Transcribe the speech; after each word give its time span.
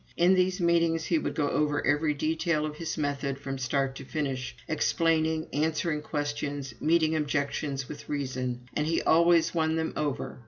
In 0.17 0.33
these 0.33 0.59
meetings 0.59 1.05
he 1.05 1.19
would 1.19 1.35
go 1.35 1.47
over 1.51 1.85
every 1.85 2.15
detail 2.15 2.65
of 2.65 2.77
his 2.77 2.97
method, 2.97 3.37
from 3.37 3.59
start 3.59 3.95
to 3.97 4.03
finish, 4.03 4.55
explaining, 4.67 5.47
answering 5.53 6.01
questions, 6.01 6.73
meeting 6.81 7.15
objections 7.15 7.87
with 7.87 8.09
reason. 8.09 8.61
And 8.73 8.87
he 8.87 9.03
always 9.03 9.53
won 9.53 9.75
them 9.75 9.93
over. 9.95 10.39